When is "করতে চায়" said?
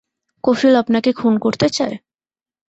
1.37-1.95